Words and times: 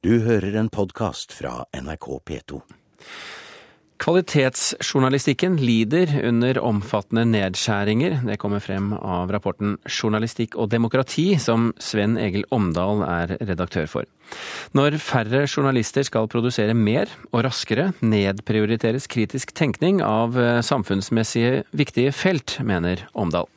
Du 0.00 0.14
hører 0.24 0.54
en 0.56 0.70
podkast 0.72 1.34
fra 1.36 1.66
NRK 1.76 2.06
P2. 2.24 2.60
Kvalitetsjournalistikken 4.00 5.58
lider 5.60 6.14
under 6.24 6.56
omfattende 6.64 7.26
nedskjæringer. 7.28 8.22
Det 8.24 8.38
kommer 8.40 8.64
frem 8.64 8.94
av 8.96 9.28
rapporten 9.28 9.76
Journalistikk 9.84 10.56
og 10.56 10.70
demokrati, 10.72 11.34
som 11.36 11.74
Sven 11.76 12.16
Egil 12.16 12.48
Omdal 12.48 13.04
er 13.04 13.36
redaktør 13.44 13.92
for. 13.92 14.08
Når 14.72 14.96
færre 15.04 15.44
journalister 15.44 16.08
skal 16.08 16.32
produsere 16.32 16.72
mer 16.72 17.12
og 17.28 17.44
raskere, 17.50 17.90
nedprioriteres 18.00 19.04
kritisk 19.04 19.52
tenkning 19.52 20.00
av 20.00 20.40
samfunnsmessige 20.64 21.66
viktige 21.76 22.16
felt, 22.16 22.56
mener 22.64 23.04
Omdal. 23.12 23.52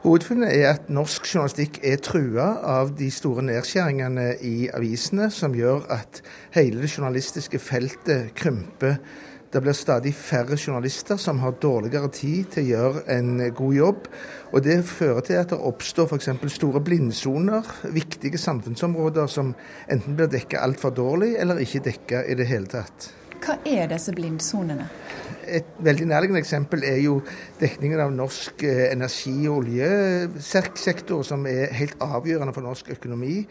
Hovedfunnet 0.00 0.54
er 0.56 0.70
at 0.70 0.86
norsk 0.88 1.26
journalistikk 1.28 1.82
er 1.84 1.98
trua 2.00 2.46
av 2.64 2.94
de 2.96 3.10
store 3.12 3.42
nedskjæringene 3.44 4.30
i 4.48 4.70
avisene, 4.72 5.26
som 5.28 5.52
gjør 5.52 5.82
at 5.92 6.22
hele 6.54 6.80
det 6.80 6.88
journalistiske 6.88 7.60
feltet 7.60 8.30
krymper. 8.38 8.96
Det 9.52 9.60
blir 9.60 9.76
stadig 9.76 10.14
færre 10.16 10.56
journalister 10.56 11.20
som 11.20 11.42
har 11.44 11.58
dårligere 11.60 12.08
tid 12.16 12.48
til 12.54 12.64
å 12.64 12.70
gjøre 12.70 13.04
en 13.12 13.44
god 13.58 13.76
jobb. 13.76 14.08
Og 14.54 14.64
det 14.64 14.78
fører 14.88 15.20
til 15.26 15.36
at 15.42 15.52
det 15.52 15.60
oppstår 15.68 16.08
f.eks. 16.08 16.32
store 16.54 16.80
blindsoner, 16.80 17.68
viktige 17.92 18.40
samfunnsområder 18.40 19.28
som 19.28 19.52
enten 19.84 20.16
blir 20.16 20.32
dekka 20.32 20.64
altfor 20.64 20.96
dårlig, 20.96 21.34
eller 21.36 21.60
ikke 21.60 21.84
dekka 21.90 22.24
i 22.24 22.40
det 22.40 22.48
hele 22.48 22.72
tatt. 22.72 23.10
Hva 23.44 23.60
er 23.68 23.92
disse 23.92 24.16
blindsonene? 24.16 24.88
Et 25.50 25.66
veldig 25.82 26.06
nærliggende 26.06 26.40
eksempel 26.40 26.84
er 26.86 27.00
jo 27.02 27.16
dekningen 27.60 28.00
av 28.04 28.12
norsk 28.14 28.62
eh, 28.62 28.86
energi- 28.92 29.48
og 29.50 29.64
oljesektor, 29.64 31.24
som 31.26 31.46
er 31.50 31.74
helt 31.74 31.98
avgjørende 32.00 32.54
for 32.54 32.66
norsk 32.66 32.92
økonomi. 32.94 33.42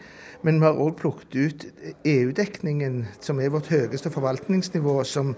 Men 0.42 0.60
vi 0.60 0.66
har 0.66 0.80
òg 0.80 0.96
plukket 0.96 1.36
ut 1.36 1.66
EU-dekningen, 2.08 3.02
som 3.20 3.40
er 3.40 3.52
vårt 3.52 3.68
høyeste 3.68 4.10
forvaltningsnivå, 4.10 5.02
som, 5.04 5.34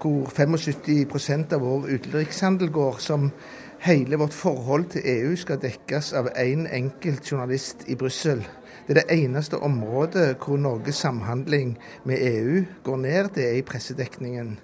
hvor 0.00 0.30
75% 0.32 1.52
av 1.52 1.64
vår 1.66 1.90
utenrikshandel 1.98 2.72
går. 2.72 3.02
som 3.04 3.30
Hele 3.78 4.16
vårt 4.18 4.34
forhold 4.34 4.88
til 4.90 5.04
EU 5.06 5.36
skal 5.38 5.60
dekkes 5.62 6.12
av 6.18 6.32
én 6.34 6.64
en 6.64 6.66
enkelt 6.66 7.28
journalist 7.30 7.84
i 7.86 7.94
Brussel. 7.94 8.40
Det 8.88 8.96
er 8.96 9.02
det 9.04 9.18
eneste 9.22 9.60
området 9.62 10.36
hvor 10.40 10.56
Norges 10.56 10.96
samhandling 11.04 11.76
med 12.04 12.18
EU 12.18 12.64
går 12.82 12.96
ned, 12.96 13.28
det 13.34 13.44
er 13.44 13.58
i 13.58 13.62
pressedekningen. 13.62 14.58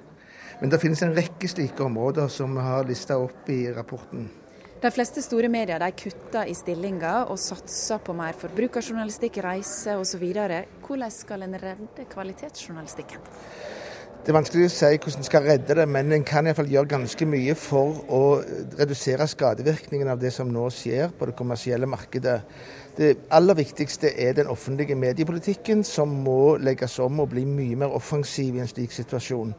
Men 0.61 0.71
det 0.71 0.81
finnes 0.83 1.03
en 1.03 1.15
rekke 1.17 1.51
slike 1.51 1.85
områder 1.85 2.29
som 2.33 2.55
vi 2.55 2.65
har 2.65 2.89
lista 2.89 3.19
opp 3.19 3.49
i 3.51 3.67
rapporten. 3.75 4.29
De 4.85 4.91
fleste 4.93 5.23
store 5.25 5.49
medier 5.49 5.81
de 5.81 5.89
kutter 5.97 6.51
i 6.51 6.55
stillinger 6.57 7.31
og 7.33 7.39
satser 7.41 8.03
på 8.05 8.13
mer 8.17 8.37
forbrukerjournalistikk, 8.37 9.39
reise 9.47 9.95
osv. 9.97 10.25
Hvordan 10.85 11.15
skal 11.15 11.47
en 11.47 11.57
redde 11.63 12.05
kvalitetsjournalistikken? 12.13 13.23
Det 14.25 14.33
er 14.33 14.39
vanskelig 14.39 14.71
å 14.71 14.73
si 14.73 14.89
hvordan 14.89 15.21
en 15.21 15.27
skal 15.27 15.43
redde 15.45 15.75
det, 15.77 15.85
men 15.85 16.13
en 16.17 16.23
kan 16.25 16.47
iallfall 16.49 16.71
gjøre 16.73 16.89
ganske 16.95 17.27
mye 17.29 17.53
for 17.61 17.99
å 18.09 18.21
redusere 18.79 19.27
skadevirkningen 19.29 20.09
av 20.09 20.23
det 20.23 20.31
som 20.33 20.49
nå 20.49 20.63
skjer 20.73 21.11
på 21.13 21.27
det 21.29 21.35
kommersielle 21.37 21.85
markedet. 21.93 22.39
Det 22.97 23.11
aller 23.37 23.59
viktigste 23.59 24.15
er 24.25 24.33
den 24.39 24.49
offentlige 24.49 24.97
mediepolitikken, 24.97 25.83
som 25.85 26.15
må 26.25 26.55
legges 26.57 26.97
om 27.05 27.21
og 27.21 27.35
bli 27.35 27.45
mye 27.45 27.77
mer 27.83 27.93
offensiv 27.99 28.57
i 28.57 28.63
en 28.65 28.71
slik 28.71 28.97
situasjon. 28.97 29.53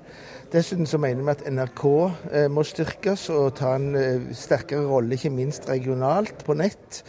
Dessuten 0.55 0.89
så 0.89 0.97
mener 1.03 1.21
vi 1.21 1.35
at 1.35 1.45
NRK 1.45 1.83
eh, 2.31 2.47
må 2.49 2.63
styrkes 2.65 3.27
og 3.35 3.51
ta 3.59 3.75
en 3.77 3.91
eh, 3.99 4.31
sterkere 4.33 4.87
rolle, 4.89 5.13
ikke 5.13 5.29
minst 5.35 5.69
regionalt, 5.69 6.41
på 6.41 6.57
nett. 6.57 7.03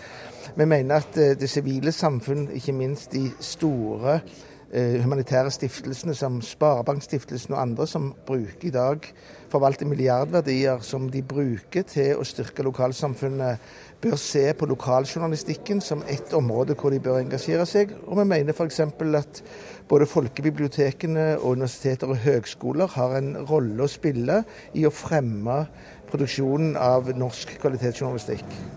Vi 0.61 0.69
mener 0.69 1.01
at 1.01 1.17
eh, 1.17 1.33
det 1.41 1.49
sivile 1.49 1.95
samfunn, 1.95 2.51
ikke 2.61 2.77
minst 2.77 3.17
de 3.17 3.31
store 3.41 4.19
Eh, 4.19 4.56
humanitære 4.73 5.51
stiftelsene 5.55 6.15
som 6.19 6.41
Sparebankstiftelsen 6.43 7.55
og 7.55 7.61
andre, 7.63 7.87
som 7.87 8.11
bruker 8.27 8.69
i 8.69 8.75
dag 8.75 9.07
forvalter 9.51 9.87
milliardverdier 9.87 10.83
som 10.85 11.09
de 11.11 11.23
bruker 11.23 11.87
til 11.89 12.19
å 12.19 12.27
styrke 12.27 12.65
lokalsamfunnet, 12.67 13.63
bør 14.03 14.17
se 14.21 14.45
på 14.59 14.69
lokaljournalistikken 14.69 15.81
som 15.85 16.03
et 16.11 16.35
område 16.37 16.77
hvor 16.79 16.93
de 16.93 17.01
bør 17.03 17.21
engasjere 17.23 17.67
seg. 17.69 17.95
Og 18.07 18.21
vi 18.21 18.29
mener 18.29 18.57
f.eks. 18.57 18.81
at 18.83 19.43
både 19.89 20.09
folkebibliotekene 20.11 21.29
og 21.39 21.57
universiteter 21.57 22.11
og 22.11 22.25
høgskoler 22.27 22.97
har 22.99 23.19
en 23.21 23.37
rolle 23.49 23.87
å 23.87 23.91
spille 23.91 24.43
i 24.75 24.87
å 24.87 24.95
fremme 24.95 25.63
produksjonen 26.11 26.77
av 26.81 27.15
norsk 27.17 27.57
kvalitetsjournalistikk. 27.63 28.76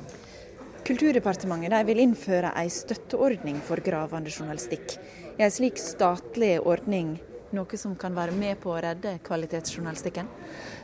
Kulturdepartementet 0.89 1.85
vil 1.85 1.99
innføre 2.01 2.49
en 2.57 2.69
støtteordning 2.73 3.59
for 3.61 3.77
gravende 3.85 4.31
journalistikk. 4.33 4.95
En 5.37 5.51
slik 5.53 5.77
statlig 5.77 6.55
ordning 6.65 7.11
noe 7.55 7.77
som 7.77 7.95
kan 7.95 8.15
være 8.15 8.35
med 8.35 8.59
på 8.61 8.73
å 8.73 8.81
redde 8.83 9.17
kvalitetsjournalistikken? 9.25 10.27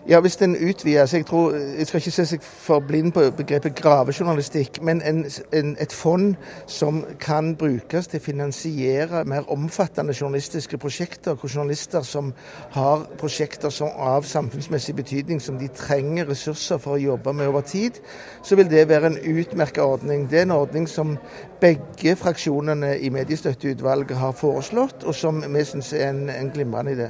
Ja, 0.10 0.20
hvis 0.22 0.36
den 0.38 0.56
utvides. 0.56 1.14
Jeg 1.14 1.26
tror, 1.26 1.56
jeg 1.56 1.88
skal 1.88 1.98
ikke 1.98 2.12
se 2.12 2.26
seg 2.30 2.44
for 2.46 2.84
blind 2.86 3.14
på 3.16 3.24
begrepet 3.38 3.74
gravejournalistikk, 3.80 4.78
men 4.86 5.02
en, 5.02 5.24
en, 5.54 5.72
et 5.82 5.94
fond 5.94 6.36
som 6.70 7.00
kan 7.20 7.56
brukes 7.58 8.12
til 8.12 8.22
å 8.22 8.26
finansiere 8.26 9.24
mer 9.26 9.50
omfattende 9.50 10.14
journalistiske 10.14 10.78
prosjekter, 10.78 11.34
hvor 11.34 11.50
journalister 11.50 12.06
som 12.06 12.34
har 12.76 13.08
prosjekter 13.18 13.74
som 13.74 13.90
av 13.98 14.28
samfunnsmessig 14.30 14.94
betydning 14.96 15.42
som 15.42 15.58
de 15.58 15.72
trenger 15.74 16.30
ressurser 16.30 16.78
for 16.78 17.00
å 17.00 17.02
jobbe 17.02 17.34
med 17.34 17.50
over 17.50 17.66
tid, 17.66 17.98
så 18.46 18.60
vil 18.60 18.70
det 18.70 18.86
være 18.90 19.10
en 19.10 19.20
utmerket 19.40 19.84
ordning. 19.84 20.30
Det 20.30 20.44
er 20.44 20.46
en 20.46 20.58
ordning 20.60 20.86
som 20.90 21.16
begge 21.62 22.16
fraksjonene 22.20 22.94
i 23.02 23.10
Mediestøtteutvalget 23.10 24.18
har 24.22 24.38
foreslått, 24.38 25.04
og 25.04 25.16
som 25.18 25.42
vi 25.42 25.66
syns 25.66 25.94
er 25.98 26.12
en, 26.12 26.30
en 26.30 26.54
glimrende 26.56 26.96
idé. 26.96 27.10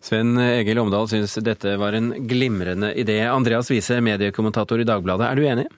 Sven 0.00 0.32
Egil 0.40 0.80
Omdal 0.80 1.10
syns 1.10 1.36
dette 1.44 1.76
var 1.78 1.94
en 1.98 2.14
glimrende 2.26 2.94
idé. 2.96 3.20
Andreas 3.28 3.68
Wiese, 3.70 4.00
mediekommentator 4.00 4.80
i 4.80 4.88
Dagbladet, 4.88 5.28
er 5.28 5.36
du 5.36 5.46
enig? 5.46 5.68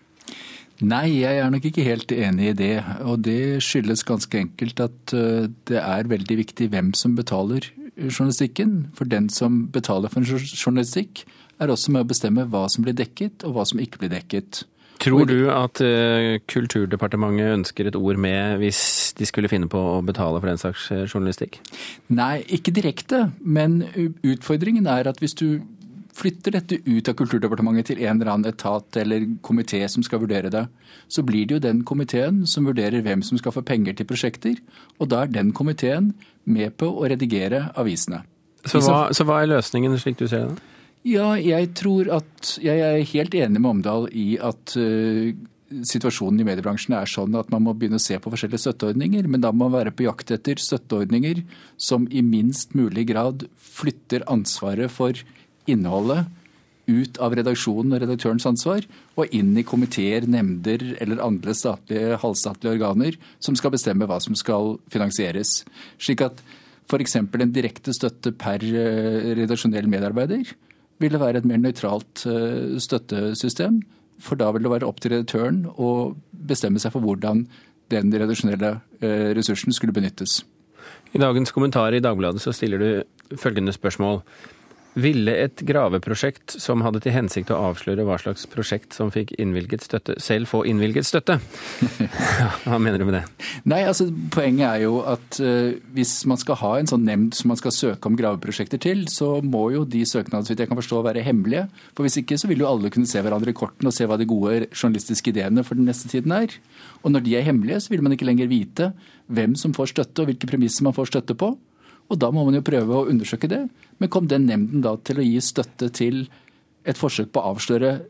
Nei, 0.83 1.21
jeg 1.21 1.39
er 1.39 1.51
nok 1.53 1.67
ikke 1.69 1.85
helt 1.87 2.13
enig 2.15 2.53
i 2.53 2.57
det. 2.59 2.73
Og 3.07 3.21
det 3.27 3.61
skyldes 3.63 4.07
ganske 4.07 4.39
enkelt 4.39 4.81
at 4.83 5.15
eh, 5.15 5.47
det 5.69 5.79
er 5.79 6.11
veldig 6.11 6.39
viktig 6.41 6.71
hvem 6.73 6.91
som 6.99 7.15
betaler 7.19 7.69
journalistikken. 7.99 8.89
For 8.97 9.11
den 9.11 9.29
som 9.31 9.67
betaler 9.75 10.11
for 10.11 10.23
en 10.23 10.47
journalistikk, 10.49 11.25
er 11.63 11.71
også 11.71 11.93
med 11.95 12.03
å 12.03 12.11
bestemme 12.11 12.47
hva 12.51 12.65
som 12.73 12.87
blir 12.87 12.97
dekket, 12.99 13.45
og 13.47 13.55
hva 13.57 13.67
som 13.69 13.83
ikke 13.83 14.03
blir 14.03 14.15
dekket. 14.15 14.65
Tror 15.03 15.25
du 15.27 15.51
at 15.51 15.81
uh, 15.83 16.39
Kulturdepartementet 16.51 17.55
ønsker 17.57 17.89
et 17.89 17.97
ord 17.99 18.19
med 18.21 18.59
hvis 18.63 18.83
de 19.19 19.27
skulle 19.27 19.51
finne 19.51 19.69
på 19.71 19.79
å 19.79 20.01
betale 20.05 20.41
for 20.41 20.51
den 20.51 20.61
slags 20.61 20.89
eh, 20.95 21.07
journalistikk? 21.07 21.59
Nei, 22.15 22.43
ikke 22.55 22.75
direkte. 22.75 23.31
Men 23.41 23.83
utfordringen 24.23 24.87
er 24.91 25.11
at 25.11 25.19
hvis 25.23 25.35
du 25.39 25.63
flytter 26.17 26.57
dette 26.57 26.79
ut 26.87 27.09
av 27.09 27.17
Kulturdepartementet 27.19 27.93
til 27.93 28.03
en 28.05 28.21
eller 28.21 28.33
annen 28.33 28.53
etat 28.53 28.99
eller 29.01 29.25
komité 29.45 29.81
som 29.89 30.05
skal 30.05 30.23
vurdere 30.23 30.53
det, 30.53 30.67
så 31.09 31.25
blir 31.27 31.49
det 31.49 31.57
jo 31.57 31.63
den 31.65 31.83
komiteen 31.89 32.43
som 32.49 32.69
vurderer 32.69 33.05
hvem 33.05 33.25
som 33.27 33.41
skal 33.41 33.55
få 33.57 33.65
penger 33.67 33.97
til 33.97 34.09
prosjekter. 34.09 34.61
Og 35.01 35.11
da 35.13 35.25
er 35.25 35.33
den 35.33 35.55
komiteen 35.57 36.13
med 36.45 36.77
på 36.81 36.91
å 36.91 37.09
redigere 37.09 37.71
avisene. 37.79 38.23
Så 38.69 38.83
hva, 38.85 39.09
så 39.15 39.27
hva 39.27 39.41
er 39.43 39.51
løsningen, 39.57 39.97
slik 39.99 40.21
du 40.21 40.29
ser 40.31 40.53
det? 40.53 40.69
Ja, 41.03 41.33
jeg 41.35 41.73
tror 41.79 42.07
at 42.15 42.59
Jeg 42.63 42.79
er 42.79 43.01
helt 43.15 43.35
enig 43.35 43.59
med 43.59 43.71
Omdal 43.71 44.07
i 44.15 44.37
at 44.39 44.75
uh, 44.79 45.33
situasjonen 45.73 46.43
i 46.43 46.47
mediebransjen 46.47 46.95
er 46.95 47.09
sånn 47.11 47.35
at 47.39 47.51
man 47.53 47.65
må 47.65 47.75
begynne 47.75 47.99
å 47.99 48.03
se 48.03 48.19
på 48.21 48.31
forskjellige 48.31 48.67
støtteordninger, 48.67 49.27
men 49.31 49.43
da 49.43 49.51
må 49.55 49.67
man 49.67 49.79
være 49.79 49.95
på 49.97 50.05
jakt 50.05 50.31
etter 50.35 50.61
støtteordninger 50.61 51.43
som 51.81 52.05
i 52.13 52.23
minst 52.23 52.77
mulig 52.79 53.07
grad 53.09 53.47
flytter 53.57 54.27
ansvaret 54.31 54.93
for 54.93 55.17
innholdet 55.71 56.29
ut 56.91 57.19
av 57.23 57.35
redaksjonen 57.39 57.95
og 57.95 58.03
redaktørens 58.03 58.47
ansvar, 58.49 58.85
og 59.17 59.31
inn 59.35 59.55
i 59.57 59.65
komiteer, 59.67 60.27
nemnder 60.29 60.83
eller 61.01 61.23
andre 61.25 61.55
statlige, 61.57 62.19
halvstatlige 62.21 62.75
organer 62.77 63.19
som 63.43 63.57
skal 63.59 63.73
bestemme 63.75 64.09
hva 64.11 64.19
som 64.23 64.37
skal 64.39 64.77
finansieres. 64.93 65.63
Slik 66.03 66.25
at 66.27 66.43
f.eks. 66.91 67.17
en 67.23 67.55
direkte 67.55 67.95
støtte 67.97 68.35
per 68.37 68.61
eh, 68.67 69.33
redaksjonell 69.39 69.89
medarbeider 69.89 70.53
ville 71.03 71.21
være 71.21 71.43
et 71.43 71.49
mer 71.49 71.61
nøytralt 71.61 72.25
eh, 72.31 72.79
støttesystem. 72.83 73.83
For 74.23 74.39
da 74.39 74.53
vil 74.55 74.65
det 74.65 74.73
være 74.73 74.89
opp 74.89 75.03
til 75.03 75.17
redaktøren 75.17 75.65
å 75.67 76.15
bestemme 76.31 76.83
seg 76.83 76.95
for 76.95 77.05
hvordan 77.05 77.45
den 77.93 78.15
redaksjonelle 78.15 78.77
eh, 79.03 79.31
ressursen 79.37 79.75
skulle 79.75 79.95
benyttes. 79.97 80.41
I 81.13 81.21
dagens 81.21 81.53
kommentar 81.53 81.93
i 81.93 82.01
Dagbladet 82.03 82.41
så 82.41 82.55
stiller 82.57 82.81
du 82.81 83.37
følgende 83.37 83.75
spørsmål. 83.75 84.23
Ville 84.93 85.33
et 85.41 85.63
graveprosjekt 85.65 86.59
som 86.61 86.83
hadde 86.85 87.01
til 87.01 87.15
hensikt 87.15 87.51
å 87.55 87.61
avsløre 87.71 88.05
hva 88.05 88.19
slags 88.21 88.45
prosjekt 88.51 88.93
som 88.93 89.09
fikk 89.13 89.31
innvilget 89.41 89.87
støtte, 89.87 90.19
selv 90.21 90.51
få 90.51 90.63
innvilget 90.69 91.09
støtte? 91.09 91.39
hva 92.67 92.77
mener 92.77 93.01
du 93.01 93.07
med 93.09 93.17
det? 93.17 93.23
Nei, 93.73 93.81
altså 93.89 94.11
Poenget 94.33 94.67
er 94.69 94.85
jo 94.85 94.99
at 95.09 95.41
uh, 95.41 95.73
hvis 95.97 96.13
man 96.29 96.41
skal 96.41 96.61
ha 96.61 96.75
en 96.77 96.91
sånn 96.91 97.07
nemnd 97.09 97.39
som 97.39 97.49
man 97.53 97.61
skal 97.61 97.73
søke 97.73 98.11
om 98.11 98.19
graveprosjekter 98.21 98.83
til, 98.85 99.07
så 99.09 99.39
må 99.41 99.65
jo 99.73 99.87
de 99.89 100.05
søknadene 100.09 100.45
så 100.45 100.53
vidt 100.53 100.67
jeg 100.67 100.73
kan 100.75 100.81
forstå, 100.83 101.01
være 101.09 101.25
hemmelige. 101.25 101.65
For 101.97 102.05
Hvis 102.05 102.21
ikke 102.21 102.41
så 102.41 102.53
vil 102.53 102.61
jo 102.61 102.69
alle 102.69 102.93
kunne 102.93 103.09
se 103.09 103.25
hverandre 103.25 103.55
i 103.55 103.57
kortene 103.57 103.89
og 103.89 103.97
se 103.97 104.09
hva 104.09 104.21
de 104.21 104.29
gode 104.29 104.69
journalistiske 104.69 105.33
ideene 105.33 105.65
for 105.65 105.79
den 105.79 105.89
neste 105.89 106.13
tiden 106.13 106.37
er. 106.37 106.53
Og 107.01 107.17
når 107.17 107.25
de 107.25 107.37
er 107.39 107.49
hemmelige, 107.49 107.81
så 107.81 107.95
vil 107.95 108.05
man 108.05 108.13
ikke 108.13 108.29
lenger 108.29 108.53
vite 108.53 108.93
hvem 109.33 109.57
som 109.57 109.73
får 109.73 109.95
støtte 109.95 110.23
og 110.23 110.29
hvilke 110.29 110.49
premisser 110.51 110.85
man 110.85 110.97
får 110.97 111.15
støtte 111.15 111.39
på. 111.39 111.55
Og 112.13 112.21
da 112.21 112.29
må 112.35 112.45
man 112.45 112.59
jo 112.59 112.65
prøve 112.65 112.99
å 112.99 113.09
undersøke 113.09 113.49
det. 113.49 113.65
Men 113.99 114.11
kom 114.13 114.29
den 114.29 114.45
nemnden 114.49 114.85
da 114.85 114.99
til 115.01 115.23
å 115.23 115.27
gi 115.27 115.39
støtte 115.41 115.89
til 115.97 116.27
et 116.85 116.99
forsøk 116.99 117.31
på 117.33 117.41
å 117.41 117.55
avsløre 117.55 118.01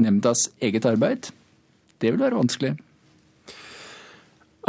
nemndas 0.00 0.48
eget 0.64 0.86
arbeid? 0.88 1.28
Det 2.00 2.14
vil 2.14 2.22
være 2.22 2.38
vanskelig. 2.40 2.78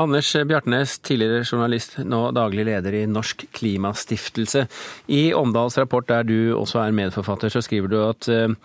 Anders 0.02 0.30
Bjartnes, 0.48 0.98
tidligere 1.04 1.44
journalist, 1.44 1.98
nå 2.08 2.22
daglig 2.36 2.64
leder 2.70 2.96
i 2.96 3.08
Norsk 3.12 3.44
Klimastiftelse. 3.56 4.66
I 5.12 5.34
Omdals 5.36 5.78
rapport, 5.78 6.08
der 6.08 6.24
du 6.28 6.54
også 6.56 6.80
er 6.86 6.96
medforfatter, 6.96 7.52
så 7.52 7.62
skriver 7.64 7.92
du 7.92 7.98
at 8.06 8.30
eh, 8.32 8.56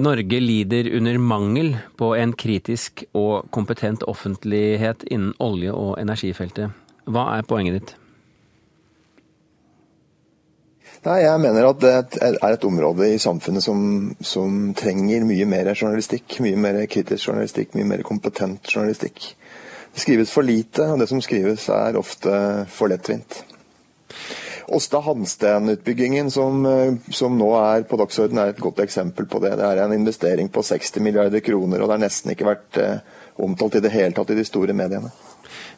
Norge 0.00 0.40
lider 0.40 0.88
under 0.96 1.20
mangel 1.20 1.74
på 2.00 2.14
en 2.16 2.32
kritisk 2.32 3.04
og 3.12 3.50
kompetent 3.52 4.04
offentlighet 4.08 5.04
innen 5.12 5.34
olje- 5.44 5.76
og 5.76 5.98
energifeltet. 6.00 6.72
Hva 7.04 7.28
er 7.36 7.44
poenget 7.44 7.78
ditt? 7.78 7.94
Nei, 11.02 11.24
Jeg 11.24 11.40
mener 11.42 11.66
at 11.66 11.80
det 11.82 11.92
er 12.22 12.36
et 12.46 12.64
område 12.64 13.08
i 13.10 13.18
samfunnet 13.18 13.64
som, 13.64 13.80
som, 14.22 14.58
trenger 14.78 15.24
mye 15.26 15.48
mer 15.50 15.72
journalistikk. 15.74 16.36
Mye 16.44 16.58
mer 16.62 16.78
kritisk 16.86 17.26
journalistikk, 17.26 17.72
mye 17.74 17.88
mer 17.90 18.04
kompetent 18.06 18.70
journalistikk. 18.70 19.32
Det 19.92 20.04
skrives 20.04 20.30
for 20.30 20.46
lite, 20.46 20.86
og 20.92 21.02
det 21.02 21.08
som 21.10 21.20
skrives 21.24 21.66
er 21.74 21.98
ofte 21.98 22.36
for 22.70 22.92
lettvint. 22.92 23.40
Åsta 24.72 25.02
Hansten-utbyggingen 25.02 26.30
som, 26.30 26.62
som, 27.10 27.34
nå 27.34 27.50
er 27.58 27.82
på 27.82 27.98
dagsordenen, 27.98 28.44
er 28.44 28.54
et 28.54 28.62
godt 28.62 28.78
eksempel 28.86 29.26
på 29.26 29.42
det. 29.42 29.56
Det 29.58 29.66
er 29.66 29.82
en 29.82 29.98
investering 29.98 30.52
på 30.54 30.62
60 30.62 31.02
milliarder 31.02 31.42
kroner, 31.42 31.82
og 31.82 31.90
det 31.90 31.96
har 31.98 32.06
nesten 32.06 32.32
ikke 32.32 32.46
vært 32.46 32.78
eh, 32.78 33.18
omtalt 33.42 33.80
i 33.80 33.82
det 33.82 33.92
hele 33.92 34.14
tatt 34.14 34.30
i 34.30 34.38
de 34.38 34.46
store 34.46 34.76
mediene. 34.76 35.10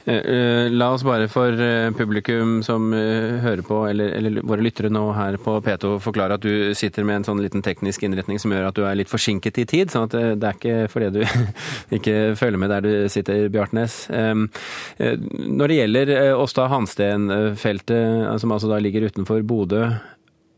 Eh, 0.05 0.15
eh, 0.15 0.71
la 0.71 0.91
oss 0.93 1.03
bare 1.03 1.29
for 1.33 1.61
eh, 1.61 1.91
publikum 1.97 2.59
som 2.63 2.91
hører 2.93 3.63
på, 3.65 3.79
eller, 3.89 4.13
eller, 4.19 4.43
våre 4.45 4.65
lyttere 4.65 4.91
nå 4.93 5.07
her 5.17 5.39
på 5.41 5.57
P2, 5.65 5.95
forklare 6.05 6.37
at 6.37 6.45
du 6.45 6.75
sitter 6.77 7.07
med 7.09 7.23
en 7.23 7.27
sånn 7.31 7.41
liten 7.41 7.65
teknisk 7.65 8.05
innretning 8.05 8.41
som 8.43 8.53
gjør 8.53 8.69
at 8.69 8.77
du 8.77 8.85
er 8.85 8.99
litt 9.01 9.13
forsinket 9.13 9.63
i 9.63 9.67
tid. 9.71 9.93
sånn 9.93 10.11
at 10.11 10.17
det 10.41 10.51
er 10.51 10.59
ikke 10.59 10.77
fordi 10.93 11.11
du 11.15 11.23
ikke 11.99 12.17
følger 12.37 12.61
med 12.61 12.75
der 12.75 12.85
du 12.85 13.09
sitter, 13.13 13.49
Bjartnes. 13.55 13.97
Når 14.11 15.71
det 15.71 15.81
gjelder 15.81 16.15
Åsta 16.37 16.69
Hansten-feltet, 16.73 18.41
som 18.43 18.53
altså 18.53 18.71
da 18.71 18.81
ligger 18.83 19.09
utenfor 19.09 19.45
Bodø, 19.47 19.87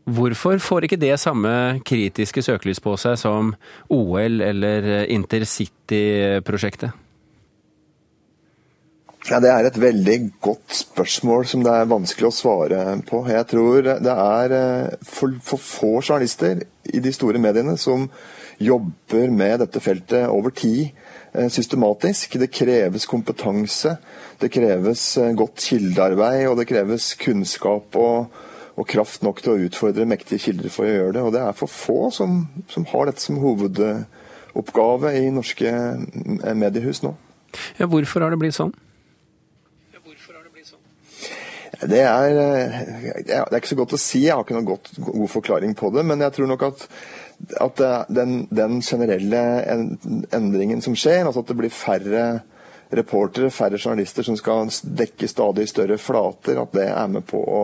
Hvorfor 0.07 0.55
får 0.63 0.85
ikke 0.87 1.01
det 1.01 1.17
samme 1.19 1.49
kritiske 1.83 2.39
søkelys 2.39 2.79
på 2.79 2.93
seg 2.95 3.17
som 3.19 3.49
OL 3.91 4.39
eller 4.39 5.03
intercity-prosjektet? 5.11 6.95
Ja, 9.27 9.41
Det 9.43 9.49
er 9.51 9.65
et 9.67 9.75
veldig 9.81 10.17
godt 10.39 10.71
spørsmål 10.71 11.45
som 11.51 11.63
det 11.65 11.71
er 11.75 11.89
vanskelig 11.91 12.29
å 12.29 12.35
svare 12.35 12.83
på. 13.09 13.25
Jeg 13.27 13.43
tror 13.51 13.81
det 13.83 14.13
er 14.13 14.53
eh, 14.55 14.93
for, 15.03 15.33
for, 15.43 15.59
få 15.59 15.89
journalister 15.99 16.61
i 16.87 17.01
de 17.03 17.11
store 17.11 17.41
mediene 17.43 17.73
som 17.75 18.05
jobber 18.63 19.33
med 19.35 19.59
dette 19.65 19.81
feltet 19.83 20.31
over 20.31 20.55
tid 20.55 20.93
eh, 21.33 21.49
systematisk. 21.51 22.39
Det 22.39 22.47
kreves 22.55 23.09
kompetanse, 23.11 23.97
det 24.39 24.51
kreves 24.55 25.03
eh, 25.19 25.35
godt 25.35 25.59
kildearbeid 25.59 26.47
og 26.47 26.61
det 26.61 26.69
kreves 26.71 27.11
kunnskap 27.19 27.99
og, 27.99 28.31
og 28.79 28.89
kraft 28.95 29.27
nok 29.27 29.43
til 29.43 29.57
å 29.57 29.67
utfordre 29.67 30.07
mektige 30.07 30.45
kilder 30.47 30.71
for 30.71 30.87
å 30.87 30.95
gjøre 31.01 31.17
det. 31.19 31.27
Og 31.27 31.35
det 31.35 31.43
er 31.43 31.61
for 31.65 31.67
få 31.67 31.99
som, 32.15 32.45
som 32.71 32.87
har 32.95 33.11
dette 33.11 33.27
som 33.27 33.43
hovedoppgave 33.43 35.17
i 35.19 35.29
norske 35.35 35.77
mediehus 36.55 37.03
nå. 37.03 37.17
Ja, 37.75 37.91
hvorfor 37.91 38.23
har 38.23 38.31
det 38.31 38.39
blitt 38.39 38.55
sånn? 38.55 38.77
Det 41.81 41.99
er, 42.01 42.37
eh, 42.41 42.77
det 43.21 43.35
er, 43.37 43.55
ikke 43.59 43.69
så 43.69 43.77
godt 43.77 43.93
å 43.93 44.01
si, 44.01 44.23
jeg 44.25 44.33
har 44.33 44.41
ikke 44.45 44.55
noen 44.57 44.71
godt, 44.71 44.91
god 44.97 45.29
forklaring 45.29 45.75
på 45.77 45.91
det. 45.93 46.03
Men 46.09 46.23
jeg 46.25 46.33
tror 46.33 46.49
nok 46.49 46.65
at, 46.71 46.85
at 47.61 47.83
den, 48.09 48.39
den, 48.49 48.79
generelle 48.81 49.43
endringen 50.33 50.81
som 50.81 50.97
skjer, 50.97 51.25
altså 51.25 51.45
at 51.45 51.51
det 51.51 51.59
blir 51.59 51.73
færre 51.73 52.23
reportere, 52.97 53.51
færre 53.53 53.77
journalister 53.77 54.25
som 54.25 54.37
skal 54.39 54.71
dekke 54.81 55.29
stadig 55.29 55.67
større 55.69 55.99
flater, 56.01 56.57
at 56.63 56.73
det 56.73 56.87
er 56.89 57.13
med 57.13 57.27
på 57.29 57.43
å, 57.43 57.61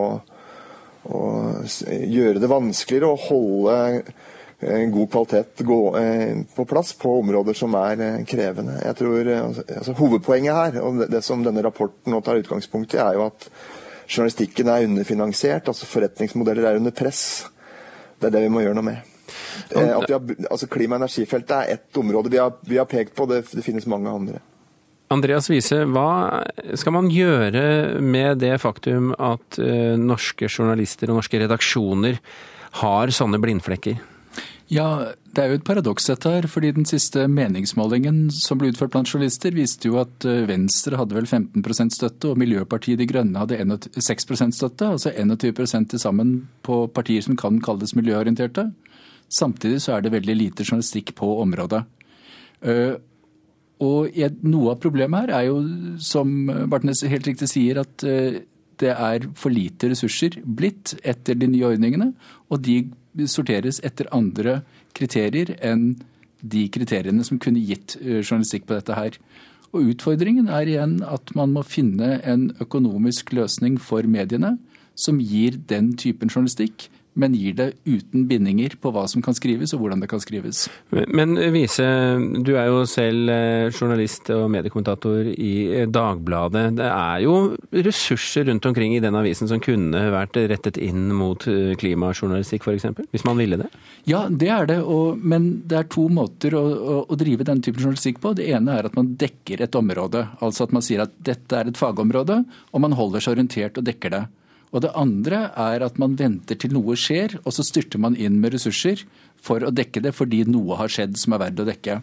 å 1.10 1.24
gjøre 1.90 2.38
det 2.42 2.50
vanskeligere 2.52 3.10
å 3.10 3.22
holde 3.24 3.76
eh, 3.98 4.84
god 4.94 5.10
kvalitet 5.10 5.64
gå, 5.66 5.80
eh, 5.98 6.42
på 6.54 6.68
plass 6.70 6.92
på 7.00 7.18
områder 7.24 7.56
som 7.58 7.74
er 7.80 8.20
krevende. 8.30 8.78
Jeg 8.84 9.00
tror 9.00 9.32
altså, 9.40 9.96
Hovedpoenget 9.98 10.60
her, 10.60 10.84
og 10.84 11.02
det, 11.02 11.14
det 11.16 11.24
som 11.26 11.42
denne 11.42 11.64
rapporten 11.66 12.14
nå 12.14 12.22
tar 12.22 12.44
utgangspunkt 12.44 12.94
i, 12.94 13.02
er 13.02 13.18
jo 13.18 13.32
at 13.32 13.48
journalistikken 14.08 14.70
er 14.70 14.86
underfinansiert, 14.88 15.68
altså 15.70 15.88
forretningsmodeller 15.88 16.70
er 16.70 16.80
under 16.80 16.94
press. 16.94 17.44
Det 18.20 18.28
er 18.28 18.36
det 18.36 18.46
vi 18.46 18.52
må 18.52 18.62
gjøre 18.64 18.78
noe 18.78 18.86
med. 18.86 19.12
Eh, 19.74 19.88
har, 19.88 20.18
altså 20.50 20.68
Klima- 20.68 20.98
og 20.98 21.04
energifeltet 21.04 21.54
er 21.56 21.76
ett 21.78 22.00
område 22.00 22.32
vi 22.32 22.40
har, 22.40 22.56
vi 22.66 22.80
har 22.80 22.88
pekt 22.88 23.14
på, 23.16 23.26
det, 23.30 23.44
det, 23.52 23.64
finnes 23.64 23.86
mange 23.90 24.10
andre. 24.10 24.40
Andreas 25.14 25.48
Wiese, 25.50 25.84
hva 25.88 26.44
skal 26.78 26.96
man 26.96 27.10
gjøre 27.12 28.00
med 28.02 28.40
det 28.42 28.56
faktum 28.62 29.12
at 29.14 29.60
uh, 29.60 29.94
norske 30.00 30.48
journalister 30.48 31.12
og 31.12 31.20
norske 31.20 31.40
redaksjoner 31.44 32.18
har 32.80 33.12
sånne 33.14 33.38
blindflekker? 33.42 34.00
Ja, 34.72 34.88
det 35.34 35.42
er 35.42 35.50
jo 35.50 35.58
et 35.58 35.66
paradoks 35.66 36.06
dette 36.08 36.30
her. 36.30 36.46
fordi 36.48 36.72
Den 36.72 36.86
siste 36.88 37.26
meningsmålingen 37.28 38.30
som 38.32 38.58
ble 38.58 38.70
utført 38.72 38.92
blant 38.94 39.10
journalister, 39.10 39.54
viste 39.54 39.88
jo 39.90 39.98
at 40.02 40.24
eh, 40.28 40.46
Venstre 40.48 40.98
hadde 41.00 41.16
vel 41.16 41.26
15% 41.26 41.94
støtte, 41.96 42.30
og 42.30 42.38
Miljøpartiet 42.38 42.98
De 42.98 43.06
Grønne 43.06 43.42
hadde 43.42 43.58
6% 43.58 44.54
støtte. 44.54 44.86
Altså 44.86 45.12
21 45.12 45.88
til 45.90 46.00
sammen 46.00 46.48
på 46.62 46.86
partier 46.94 47.22
som 47.22 47.36
kan 47.36 47.60
kalles 47.60 47.94
miljøorienterte. 47.94 48.70
Samtidig 49.28 49.82
så 49.82 49.96
er 49.96 50.04
det 50.04 50.14
veldig 50.14 50.36
lite 50.36 50.64
journalistikk 50.64 51.14
på 51.18 51.28
området. 51.42 51.84
Eh, 52.62 52.96
og 53.84 54.18
noe 54.46 54.72
av 54.72 54.80
problemet 54.80 55.26
her 55.26 55.38
er 55.40 55.46
jo, 55.48 55.60
som 55.98 56.46
Bartnes 56.70 57.02
helt 57.02 57.26
riktig 57.26 57.50
sier, 57.50 57.82
at 57.82 58.04
eh, 58.06 58.42
det 58.80 58.90
er 58.90 59.26
for 59.38 59.54
lite 59.54 59.90
ressurser 59.90 60.40
blitt 60.44 60.96
etter 61.02 61.38
de 61.38 61.48
nye 61.50 61.66
ordningene. 61.68 62.12
Og 62.50 62.62
de 62.64 62.84
sorteres 63.30 63.80
etter 63.86 64.10
andre 64.14 64.60
kriterier 64.96 65.54
enn 65.62 65.94
de 66.44 66.66
kriteriene 66.68 67.24
som 67.24 67.40
kunne 67.40 67.62
gitt 67.64 67.96
eh, 68.02 68.20
journalistikk 68.20 68.66
på 68.68 68.76
dette 68.76 68.98
her. 68.98 69.18
Og 69.74 69.94
Utfordringen 69.94 70.50
er 70.52 70.68
igjen 70.70 70.98
at 71.02 71.32
man 71.34 71.54
må 71.54 71.64
finne 71.66 72.20
en 72.22 72.50
økonomisk 72.62 73.32
løsning 73.34 73.78
for 73.82 74.06
mediene 74.06 74.56
som 74.94 75.18
gir 75.18 75.56
den 75.70 75.94
typen 75.98 76.30
journalistikk 76.30 76.88
men 77.14 77.34
gir 77.38 77.54
det 77.58 77.68
uten 77.86 78.26
bindinger 78.30 78.74
på 78.82 78.90
hva 78.94 79.04
som 79.10 79.22
kan 79.22 79.36
skrives 79.36 79.74
og 79.74 79.84
hvordan 79.84 80.02
det 80.02 80.08
kan 80.10 80.22
skrives. 80.22 80.64
Men 80.90 81.36
Vise, 81.54 81.86
du 82.42 82.54
er 82.58 82.70
jo 82.70 82.82
selv 82.90 83.30
eh, 83.30 83.70
journalist 83.70 84.30
og 84.34 84.48
mediekommentator 84.52 85.30
i 85.30 85.52
eh, 85.70 85.86
Dagbladet. 85.90 86.66
Det 86.80 86.88
er 86.88 87.22
jo 87.24 87.36
ressurser 87.86 88.48
rundt 88.50 88.66
omkring 88.66 88.96
i 88.96 89.02
den 89.04 89.14
avisen 89.18 89.50
som 89.50 89.62
kunne 89.62 90.06
vært 90.14 90.38
rettet 90.50 90.80
inn 90.82 91.06
mot 91.14 91.46
eh, 91.50 91.74
klimajournalistikk 91.78 92.66
f.eks., 92.66 92.90
hvis 93.14 93.26
man 93.26 93.38
ville 93.38 93.60
det? 93.62 93.70
Ja, 94.10 94.26
det 94.28 94.50
er 94.50 94.70
det, 94.70 94.80
og, 94.82 95.20
men 95.22 95.50
det 95.70 95.80
er 95.80 95.90
to 95.92 96.08
måter 96.12 96.58
å, 96.58 96.64
å, 96.64 97.00
å 97.06 97.20
drive 97.20 97.46
den 97.46 97.62
typen 97.62 97.84
journalistikk 97.84 98.22
på. 98.24 98.34
Det 98.38 98.50
ene 98.50 98.78
er 98.78 98.90
at 98.90 98.98
man 98.98 99.14
dekker 99.20 99.62
et 99.64 99.78
område, 99.78 100.26
altså 100.42 100.66
at 100.66 100.74
man 100.74 100.84
sier 100.84 101.06
at 101.06 101.14
dette 101.24 101.60
er 101.60 101.70
et 101.70 101.78
fagområde, 101.78 102.42
og 102.72 102.82
man 102.82 102.96
holder 102.98 103.22
seg 103.22 103.38
orientert 103.38 103.78
og 103.78 103.86
dekker 103.86 104.18
det. 104.18 104.26
Og 104.74 104.82
det 104.82 104.90
andre 104.98 105.46
er 105.54 105.84
at 105.86 106.00
man 106.02 106.16
venter 106.18 106.58
til 106.58 106.74
noe 106.74 106.96
skjer, 106.98 107.36
og 107.46 107.54
så 107.54 107.62
styrter 107.66 108.00
man 108.02 108.16
inn 108.18 108.40
med 108.42 108.56
ressurser 108.56 109.04
for 109.38 109.62
å 109.62 109.70
dekke 109.70 110.02
det 110.02 110.14
fordi 110.16 110.42
noe 110.50 110.78
har 110.80 110.90
skjedd 110.90 111.14
som 111.20 111.36
er 111.36 111.44
verdt 111.44 111.62
å 111.62 111.68
dekke. 111.68 112.00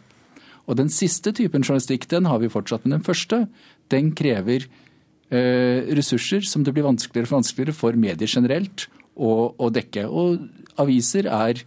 Og 0.70 0.78
den 0.80 0.92
siste 0.94 1.34
typen 1.36 1.66
journalistikk 1.66 2.08
den 2.12 2.30
har 2.32 2.40
vi 2.40 2.52
fortsatt, 2.52 2.86
men 2.86 3.00
den 3.00 3.06
første 3.06 3.44
den 3.92 4.14
krever 4.16 4.64
eh, 4.64 5.92
ressurser 5.98 6.48
som 6.48 6.64
det 6.64 6.72
blir 6.78 6.88
vanskeligere 6.88 7.28
og 7.28 7.42
vanskeligere 7.42 7.76
for 7.76 8.00
medier 8.00 8.32
generelt 8.32 8.88
å, 9.16 9.52
å 9.52 9.72
dekke. 9.74 10.08
Og 10.08 10.40
aviser 10.80 11.28
er, 11.28 11.64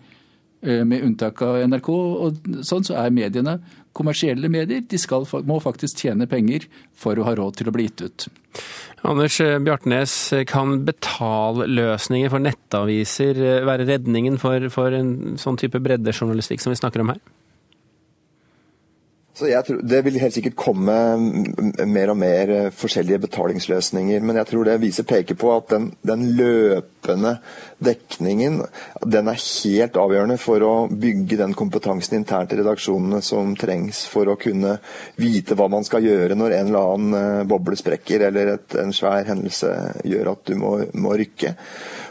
eh, 0.65 0.85
med 0.89 1.05
unntak 1.05 1.43
av 1.45 1.61
NRK 1.69 1.91
og 1.93 2.41
sånn, 2.65 2.87
så 2.87 2.97
er 3.03 3.13
mediene 3.13 3.59
kommersielle 3.97 4.51
medier 4.53 4.85
de 4.91 5.01
skal, 5.01 5.27
må 5.47 5.61
faktisk 5.63 6.05
tjene 6.05 6.29
penger 6.31 6.67
for 6.99 7.19
å 7.19 7.27
ha 7.29 7.37
råd 7.39 7.61
til 7.61 7.71
å 7.71 7.75
bli 7.75 7.89
gitt 7.89 8.05
ut. 8.05 8.27
Anders 9.05 9.37
Bjartnes, 9.39 10.17
kan 10.49 10.79
betalløsninger 10.87 12.33
for 12.33 12.43
nettaviser 12.43 13.41
være 13.69 13.89
redningen 13.89 14.39
for, 14.41 14.69
for 14.73 14.97
en 14.97 15.39
sånn 15.41 15.59
type 15.61 15.81
breddejournalistikk 15.85 16.65
som 16.65 16.73
vi 16.73 16.81
snakker 16.81 17.05
om 17.05 17.13
her? 17.13 17.21
Så 19.35 19.49
jeg 19.51 19.67
tror, 19.67 19.81
Det 19.83 20.05
vil 20.07 20.21
helt 20.23 20.35
sikkert 20.35 20.55
komme 20.55 20.95
mer 21.91 22.11
og 22.13 22.19
mer 22.21 22.51
eh, 22.55 22.71
forskjellige 22.71 23.25
betalingsløsninger. 23.27 24.23
Men 24.23 24.37
jeg 24.39 24.47
tror 24.47 24.69
det 24.69 24.77
viser 24.83 25.07
peker 25.09 25.35
på 25.35 25.51
at 25.57 25.73
den, 25.75 25.89
den, 26.07 26.23
løpende 26.39 27.39
dekningen 27.85 28.61
den 29.03 29.29
er 29.29 29.41
helt 29.43 29.99
avgjørende 30.01 30.39
for 30.41 30.63
å 30.65 30.73
bygge 30.89 31.37
den 31.41 31.57
kompetansen 31.59 32.21
internt 32.21 32.55
i 32.55 32.61
redaksjonene 32.61 33.21
som 33.27 33.57
trengs 33.59 34.05
for 34.09 34.31
å 34.31 34.39
kunne 34.41 34.79
vite 35.21 35.59
hva 35.59 35.67
man 35.69 35.85
skal 35.85 36.07
gjøre 36.07 36.39
når 36.39 36.55
en 36.55 36.71
eller 36.71 36.95
annen 36.95 37.19
eh, 37.19 37.43
boble 37.51 37.77
sprekker 37.79 38.29
eller 38.31 38.55
et, 38.55 38.79
en 38.79 38.95
svær 38.95 39.27
hendelse 39.27 39.75
gjør 40.07 40.37
at 40.37 40.47
du 40.47 40.55
må, 40.63 40.77
må 40.95 41.19
rykke. 41.19 41.57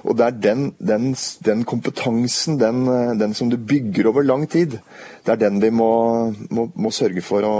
Og 0.03 0.17
det 0.19 0.25
er 0.25 0.31
den, 0.43 0.63
den, 0.83 1.15
den 1.45 1.61
kompetansen, 1.67 2.57
den, 2.59 2.87
eh, 2.91 3.13
den, 3.19 3.33
som 3.33 3.49
du 3.49 3.57
bygger 3.57 4.07
over 4.11 4.23
lang 4.23 4.49
tid, 4.51 4.77
det 5.23 5.31
er 5.31 5.35
den 5.39 5.61
vi 5.63 5.69
må, 5.71 6.33
må, 6.51 6.71
må 6.75 6.91
sørge 6.91 7.21
for 7.23 7.43
å, 7.47 7.55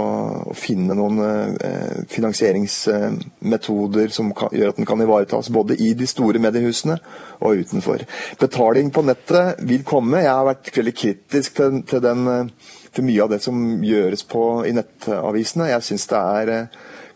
å 0.52 0.54
finne 0.58 0.94
noen 0.98 1.18
eh, 1.24 2.04
finansieringsmetoder 2.12 4.08
som 4.12 4.34
kan, 4.36 4.48
gjør 4.52 4.68
at 4.74 4.78
den 4.80 4.88
kan 4.88 5.00
ivaretas 5.00 5.48
både 5.54 5.76
i 5.80 5.94
de 5.96 6.06
store 6.08 6.38
mediehusene 6.42 6.98
og 7.40 7.56
utenfor. 7.64 8.04
Betaling 8.40 8.90
på 8.92 9.02
nettet 9.08 9.64
vil 9.64 9.84
komme. 9.88 10.22
Jeg 10.24 10.34
har 10.34 10.50
vært 10.50 10.76
veldig 10.76 10.96
kritisk 11.00 11.56
til, 11.60 11.82
til, 11.88 12.04
eh, 12.04 12.46
til 12.94 13.04
mye 13.08 13.22
av 13.24 13.30
det 13.32 13.40
som 13.44 13.56
gjøres 13.84 14.22
på, 14.28 14.64
i 14.68 14.72
nettavisene. 14.76 15.72
Jeg 15.72 15.82
syns 15.88 16.06
det 16.12 16.20
er 16.20 16.46
eh, 16.58 16.66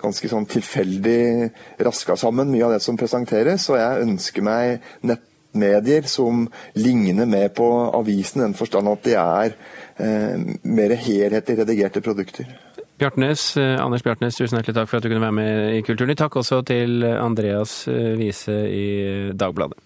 ganske 0.03 0.31
sånn 0.31 0.47
tilfeldig 0.51 1.51
raska 1.87 2.17
sammen, 2.17 2.53
mye 2.53 2.69
av 2.69 2.77
det 2.77 2.83
som 2.85 2.99
presenteres. 2.99 3.69
Og 3.73 3.81
jeg 3.81 4.07
ønsker 4.07 4.47
meg 4.47 4.87
nettmedier 5.07 6.09
som 6.11 6.47
ligner 6.79 7.29
mer 7.29 7.53
på 7.55 7.69
avisen, 7.93 8.43
i 8.43 8.49
den 8.49 8.59
forstand 8.59 8.91
at 8.93 9.07
de 9.07 9.19
er 9.19 9.59
Eh, 9.99 10.39
mer 10.63 10.95
helhetlig 10.95 11.59
redigerte 11.59 12.01
produkter. 12.01 12.47
Bjartnes, 12.99 13.57
eh, 13.57 13.85
Anders 13.85 14.03
Bjartnes, 14.03 14.37
tusen 14.37 14.59
hjertelig 14.59 14.77
takk 14.77 14.89
for 14.89 14.99
at 14.99 15.03
du 15.03 15.09
kunne 15.09 15.27
være 15.27 15.35
med 15.35 15.75
i 15.75 15.83
Kulturnytt. 15.83 16.21
Takk 16.23 16.39
også 16.39 16.63
til 16.67 17.03
Andreas 17.03 17.89
eh, 17.91 18.15
Wiese 18.19 18.59
i 18.71 18.87
Dagbladet. 19.35 19.79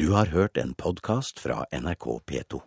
Du 0.00 0.12
har 0.16 0.32
hørt 0.32 0.56
en 0.56 0.72
podkast 0.74 1.40
fra 1.40 1.66
NRK 1.72 2.20
P2. 2.24 2.62